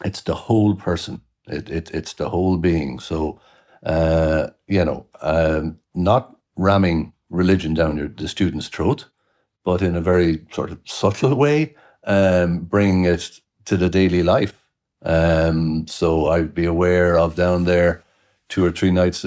it's 0.03 0.21
the 0.21 0.35
whole 0.35 0.75
person. 0.75 1.21
It, 1.47 1.69
it 1.69 1.91
it's 1.91 2.13
the 2.13 2.29
whole 2.29 2.57
being. 2.57 2.99
So, 2.99 3.39
uh, 3.83 4.47
you 4.67 4.83
know, 4.83 5.05
um, 5.21 5.79
not 5.93 6.35
ramming 6.55 7.13
religion 7.29 7.73
down 7.73 7.97
your, 7.97 8.07
the 8.07 8.27
student's 8.27 8.67
throat, 8.67 9.05
but 9.63 9.81
in 9.81 9.95
a 9.95 10.01
very 10.01 10.45
sort 10.51 10.71
of 10.71 10.79
subtle 10.85 11.35
way, 11.35 11.75
um, 12.03 12.59
bringing 12.59 13.05
it 13.05 13.39
to 13.65 13.77
the 13.77 13.89
daily 13.89 14.23
life. 14.23 14.65
Um, 15.03 15.87
so 15.87 16.27
I'd 16.27 16.53
be 16.55 16.65
aware 16.65 17.17
of 17.17 17.35
down 17.35 17.65
there 17.65 18.03
two 18.49 18.65
or 18.65 18.71
three 18.71 18.91
nights 18.91 19.25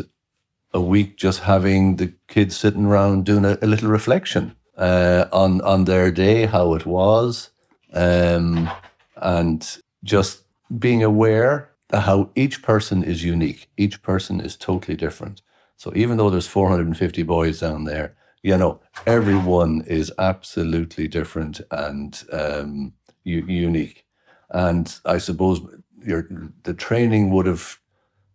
a 0.72 0.80
week, 0.80 1.16
just 1.16 1.40
having 1.40 1.96
the 1.96 2.12
kids 2.26 2.56
sitting 2.56 2.84
around 2.84 3.25
doing 3.25 3.44
a, 3.44 3.58
a 3.62 3.66
little 3.66 3.88
reflection 3.88 4.54
uh, 4.76 5.26
on 5.32 5.60
on 5.62 5.84
their 5.84 6.10
day, 6.10 6.46
how 6.46 6.75
it 6.75 6.87
was, 6.87 7.50
um, 7.94 8.70
and 9.16 9.78
just 10.04 10.42
being 10.78 11.02
aware 11.02 11.70
that 11.88 12.02
how 12.02 12.30
each 12.34 12.62
person 12.62 13.02
is 13.02 13.25
unique, 13.25 13.68
each 13.76 14.02
person 14.02 14.40
is 14.40 14.56
totally 14.56 14.96
different. 14.96 15.42
So 15.76 15.92
even 15.94 16.16
though 16.18 16.30
there's 16.30 16.46
450 16.48 17.22
boys 17.25 17.60
down 17.60 17.84
there, 17.84 18.16
You 18.42 18.56
know, 18.58 18.80
everyone 19.06 19.82
is 19.87 20.12
absolutely 20.18 21.08
different 21.08 21.60
and 21.70 22.22
um, 22.32 22.92
u- 23.25 23.46
unique. 23.46 24.04
And 24.50 25.00
I 25.04 25.18
suppose 25.18 25.60
your 26.06 26.28
the 26.64 26.75
training 26.75 27.30
would 27.32 27.46
have 27.46 27.78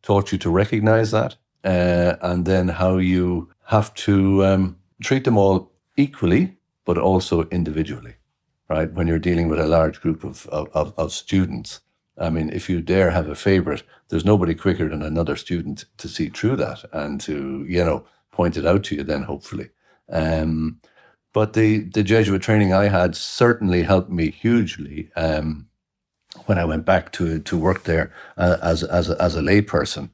taught 0.04 0.32
you 0.32 0.38
to 0.40 0.50
recognize 0.52 1.12
that, 1.12 1.38
uh, 1.66 2.16
and 2.22 2.46
then 2.46 2.70
how 2.70 2.98
you 2.98 3.50
have 3.66 3.94
to 4.06 4.46
um, 4.46 4.78
treat 5.04 5.24
them 5.24 5.38
all 5.38 5.72
equally, 5.98 6.58
but 6.86 6.98
also 6.98 7.44
individually, 7.52 8.16
right? 8.70 8.92
When 8.94 9.08
you're 9.08 9.20
dealing 9.20 9.50
with 9.50 9.60
a 9.60 9.68
large 9.68 10.02
group 10.02 10.24
of, 10.24 10.48
of, 10.48 10.94
of 10.98 11.12
students, 11.14 11.82
I 12.18 12.30
mean, 12.30 12.50
if 12.50 12.70
you 12.70 12.82
dare 12.82 13.12
have 13.12 13.28
a 13.28 13.36
favorite, 13.36 13.84
there's 14.10 14.26
nobody 14.26 14.54
quicker 14.54 14.88
than 14.88 15.02
another 15.02 15.36
student 15.36 15.86
to 15.98 16.08
see 16.08 16.30
through 16.30 16.58
that 16.58 16.84
and 16.94 17.20
to, 17.22 17.66
you 17.68 17.84
know, 17.84 18.06
point 18.32 18.58
it 18.58 18.66
out 18.66 18.84
to 18.86 18.96
you 18.96 19.04
then, 19.04 19.24
hopefully. 19.24 19.70
Um, 20.10 20.80
but 21.34 21.54
the, 21.54 21.80
the 21.80 22.04
Jesuit 22.04 22.42
training 22.42 22.74
I 22.74 22.88
had 22.88 23.16
certainly 23.16 23.84
helped 23.84 24.12
me 24.12 24.30
hugely 24.30 25.10
um, 25.16 25.68
when 26.46 26.60
I 26.60 26.66
went 26.66 26.86
back 26.86 27.12
to, 27.14 27.40
to 27.40 27.58
work 27.58 27.84
there 27.84 28.14
uh, 28.38 28.58
as, 28.62 28.84
as, 28.84 29.10
as 29.10 29.36
a 29.36 29.42
layperson. 29.42 30.12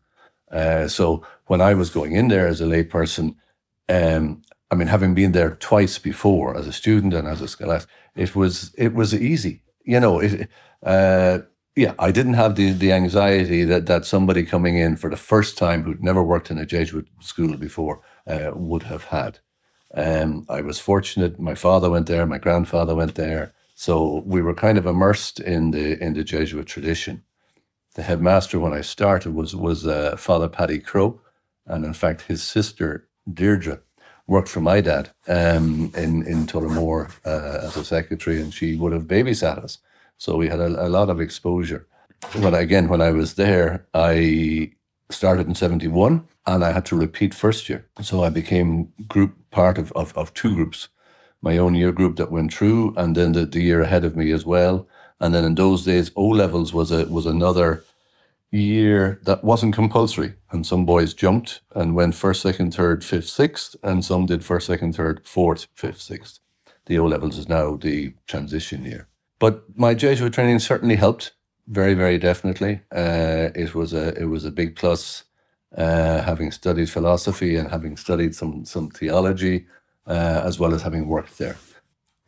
Uh, 0.51 0.88
so 0.88 1.25
when 1.48 1.62
I 1.62 1.74
was 1.74 1.89
going 1.89 2.13
in 2.13 2.29
there 2.29 2.48
as 2.48 2.62
a 2.62 2.65
layperson, 2.65 3.36
um, 3.89 4.41
I 4.72 4.75
mean, 4.75 4.88
having 4.88 5.13
been 5.13 5.32
there 5.32 5.56
twice 5.56 5.98
before 5.98 6.56
as 6.56 6.68
a 6.68 6.74
student 6.74 7.13
and 7.13 7.27
as 7.27 7.41
a 7.41 7.48
scholar, 7.48 7.82
it 8.15 8.36
was 8.36 8.74
it 8.77 8.94
was 8.94 9.13
easy. 9.13 9.63
You 9.84 10.00
know, 10.00 10.20
it, 10.20 10.48
uh, 10.84 11.39
yeah, 11.75 11.93
I 11.99 12.11
didn't 12.11 12.33
have 12.33 12.55
the 12.55 12.73
the 12.73 12.91
anxiety 12.91 13.63
that 13.65 13.85
that 13.85 14.05
somebody 14.05 14.43
coming 14.45 14.77
in 14.77 14.97
for 14.97 15.09
the 15.09 15.17
first 15.17 15.57
time 15.57 15.83
who'd 15.83 16.03
never 16.03 16.23
worked 16.23 16.51
in 16.51 16.57
a 16.57 16.65
Jesuit 16.65 17.07
school 17.21 17.55
before 17.57 18.01
uh, 18.27 18.51
would 18.53 18.83
have 18.83 19.05
had. 19.05 19.39
Um, 19.93 20.45
I 20.49 20.61
was 20.61 20.79
fortunate. 20.79 21.39
My 21.39 21.55
father 21.55 21.89
went 21.89 22.07
there. 22.07 22.25
My 22.25 22.38
grandfather 22.38 22.95
went 22.95 23.15
there. 23.15 23.53
So 23.75 24.23
we 24.25 24.41
were 24.41 24.53
kind 24.53 24.77
of 24.77 24.85
immersed 24.85 25.39
in 25.39 25.71
the 25.71 26.01
in 26.03 26.13
the 26.13 26.23
Jesuit 26.23 26.67
tradition. 26.67 27.23
The 27.95 28.03
headmaster 28.03 28.59
when 28.59 28.73
I 28.73 28.81
started 28.81 29.33
was 29.33 29.55
was 29.55 29.88
uh, 29.88 30.15
Father 30.17 30.49
Paddy 30.49 30.79
Crow, 30.79 31.21
and 31.65 31.85
in 31.85 31.93
fact 31.93 32.23
his 32.23 32.43
sister 32.43 33.07
Deirdre 33.31 33.79
worked 34.27 34.49
for 34.49 34.61
my 34.61 34.81
dad 34.81 35.11
um, 35.27 35.91
in 35.95 36.25
in 36.27 36.45
Tullamore 36.45 37.11
uh, 37.25 37.67
as 37.67 37.77
a 37.77 37.85
secretary, 37.85 38.41
and 38.41 38.53
she 38.53 38.75
would 38.75 38.93
have 38.93 39.07
babysat 39.07 39.63
us. 39.63 39.79
So 40.19 40.35
we 40.35 40.49
had 40.49 40.59
a, 40.59 40.88
a 40.88 40.89
lot 40.89 41.09
of 41.09 41.21
exposure. 41.21 41.88
But 42.41 42.53
again, 42.53 42.89
when 42.89 43.01
I 43.01 43.11
was 43.11 43.35
there, 43.35 43.88
I 43.93 44.73
started 45.09 45.47
in 45.47 45.55
71 45.55 46.27
and 46.45 46.63
I 46.63 46.73
had 46.73 46.85
to 46.88 46.97
repeat 46.97 47.33
first 47.33 47.69
year. 47.69 47.85
So 48.01 48.23
I 48.23 48.29
became 48.29 48.91
group 49.07 49.33
part 49.49 49.77
of, 49.77 49.91
of, 49.93 50.15
of 50.17 50.33
two 50.33 50.53
groups. 50.53 50.89
My 51.41 51.57
own 51.57 51.73
year 51.73 51.93
group 51.93 52.17
that 52.17 52.31
went 52.31 52.53
through, 52.53 52.93
and 52.97 53.15
then 53.15 53.31
the, 53.31 53.45
the 53.45 53.61
year 53.61 53.81
ahead 53.81 54.03
of 54.03 54.17
me 54.17 54.31
as 54.31 54.45
well. 54.45 54.85
And 55.21 55.33
then 55.33 55.45
in 55.45 55.55
those 55.55 55.85
days, 55.85 56.11
O 56.17 56.27
levels 56.27 56.73
was 56.73 56.91
a 56.91 57.05
was 57.05 57.25
another 57.25 57.83
year 58.51 59.21
that 59.23 59.41
wasn't 59.41 59.73
compulsory. 59.73 60.33
And 60.51 60.65
some 60.65 60.85
boys 60.85 61.13
jumped 61.13 61.61
and 61.75 61.95
went 61.95 62.15
first, 62.15 62.41
second, 62.41 62.73
third, 62.73 63.05
fifth, 63.05 63.29
sixth, 63.29 63.77
and 63.83 64.03
some 64.03 64.25
did 64.25 64.43
first, 64.43 64.67
second, 64.67 64.95
third, 64.95 65.21
fourth, 65.25 65.67
fifth, 65.75 66.01
sixth. 66.01 66.39
The 66.88 66.99
O 66.99 67.05
levels 67.05 67.38
is 67.38 67.47
now 67.47 67.77
the 67.77 68.13
transition 68.27 68.83
year. 68.83 69.07
But 69.39 69.63
my 69.75 69.93
Jesuit 69.93 70.34
training 70.34 70.60
certainly 70.60 70.96
helped, 70.96 71.31
very, 71.67 71.93
very 71.93 72.17
definitely. 72.17 72.81
Uh, 72.91 73.50
it 73.55 73.74
was 73.74 73.93
a 73.93 74.13
it 74.19 74.25
was 74.25 74.46
a 74.46 74.51
big 74.51 74.75
plus, 74.75 75.24
uh, 75.77 76.22
having 76.22 76.51
studied 76.51 76.89
philosophy 76.89 77.55
and 77.55 77.69
having 77.69 77.98
studied 77.98 78.36
some 78.36 78.65
some 78.65 78.89
theology, 78.89 79.67
uh, 80.08 80.41
as 80.43 80.60
well 80.60 80.74
as 80.74 80.81
having 80.81 81.08
worked 81.08 81.38
there. 81.38 81.58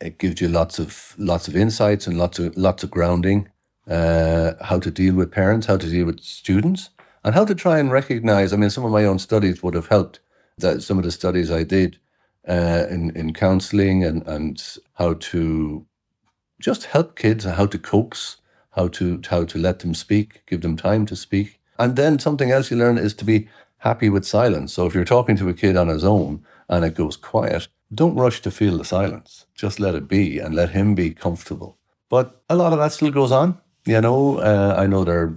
It 0.00 0.18
gives 0.18 0.40
you 0.40 0.48
lots 0.48 0.78
of 0.78 1.14
lots 1.18 1.48
of 1.48 1.56
insights 1.56 2.06
and 2.06 2.18
lots 2.18 2.38
of 2.38 2.56
lots 2.56 2.82
of 2.82 2.90
grounding 2.90 3.48
uh, 3.88 4.52
how 4.62 4.78
to 4.78 4.90
deal 4.90 5.14
with 5.14 5.30
parents, 5.30 5.66
how 5.66 5.76
to 5.76 5.88
deal 5.88 6.06
with 6.06 6.20
students, 6.20 6.90
and 7.24 7.34
how 7.34 7.44
to 7.44 7.54
try 7.54 7.78
and 7.78 7.92
recognize. 7.92 8.52
I 8.52 8.56
mean, 8.56 8.70
some 8.70 8.84
of 8.84 8.92
my 8.92 9.04
own 9.04 9.18
studies 9.18 9.62
would 9.62 9.74
have 9.74 9.88
helped. 9.88 10.20
That 10.58 10.82
some 10.82 10.98
of 10.98 11.04
the 11.04 11.10
studies 11.10 11.50
I 11.50 11.64
did 11.64 11.98
uh, 12.48 12.86
in 12.90 13.10
in 13.16 13.32
counselling 13.32 14.04
and 14.04 14.26
and 14.26 14.62
how 14.94 15.14
to 15.14 15.86
just 16.62 16.84
help 16.84 17.16
kids, 17.16 17.44
how 17.44 17.66
to 17.66 17.78
coax, 17.78 18.38
how 18.70 18.88
to 18.88 19.20
how 19.28 19.44
to 19.44 19.58
let 19.58 19.80
them 19.80 19.94
speak, 19.94 20.42
give 20.46 20.62
them 20.62 20.76
time 20.76 21.04
to 21.06 21.16
speak, 21.16 21.60
and 21.78 21.96
then 21.96 22.18
something 22.18 22.50
else 22.50 22.70
you 22.70 22.76
learn 22.76 22.98
is 22.98 23.14
to 23.14 23.24
be 23.24 23.48
happy 23.78 24.08
with 24.08 24.24
silence. 24.24 24.72
So 24.72 24.86
if 24.86 24.94
you're 24.94 25.04
talking 25.04 25.36
to 25.36 25.48
a 25.48 25.54
kid 25.54 25.76
on 25.76 25.88
his 25.88 26.04
own 26.04 26.44
and 26.68 26.84
it 26.84 26.94
goes 26.94 27.16
quiet, 27.16 27.66
don't 27.92 28.14
rush 28.14 28.40
to 28.42 28.50
feel 28.50 28.78
the 28.78 28.84
silence. 28.84 29.46
Just 29.54 29.80
let 29.80 29.96
it 29.96 30.06
be 30.06 30.38
and 30.38 30.54
let 30.54 30.70
him 30.70 30.94
be 30.94 31.10
comfortable. 31.10 31.76
But 32.08 32.40
a 32.48 32.54
lot 32.54 32.72
of 32.72 32.78
that 32.78 32.92
still 32.92 33.10
goes 33.10 33.32
on. 33.32 33.58
You 33.84 34.00
know, 34.00 34.38
uh, 34.38 34.76
I 34.78 34.86
know 34.86 35.02
there 35.04 35.36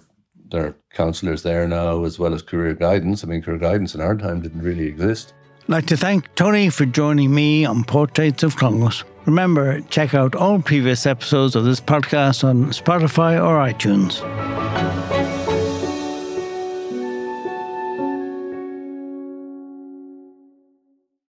there 0.51 0.67
are 0.67 0.75
counsellors 0.91 1.41
there 1.41 1.67
now 1.67 2.03
as 2.05 2.19
well 2.19 2.33
as 2.33 2.43
career 2.43 2.75
guidance. 2.75 3.23
I 3.23 3.27
mean, 3.27 3.41
career 3.41 3.57
guidance 3.57 3.95
in 3.95 4.01
our 4.01 4.15
time 4.15 4.41
didn't 4.41 4.61
really 4.61 4.85
exist. 4.85 5.33
I'd 5.65 5.71
like 5.71 5.85
to 5.87 5.97
thank 5.97 6.35
Tony 6.35 6.69
for 6.69 6.85
joining 6.85 7.33
me 7.33 7.65
on 7.65 7.85
Portraits 7.85 8.43
of 8.43 8.55
Clongowes. 8.55 9.03
Remember, 9.25 9.81
check 9.81 10.13
out 10.13 10.35
all 10.35 10.61
previous 10.61 11.07
episodes 11.07 11.55
of 11.55 11.63
this 11.63 11.81
podcast 11.81 12.43
on 12.43 12.65
Spotify 12.65 13.43
or 13.43 13.57
iTunes. 13.57 14.21